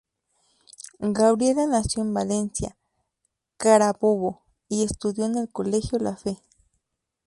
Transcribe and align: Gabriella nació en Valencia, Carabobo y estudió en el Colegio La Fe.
Gabriella 0.99 1.67
nació 1.67 2.01
en 2.01 2.11
Valencia, 2.11 2.75
Carabobo 3.57 4.41
y 4.67 4.81
estudió 4.83 5.25
en 5.25 5.37
el 5.37 5.47
Colegio 5.47 5.99
La 5.99 6.15
Fe. 6.15 6.39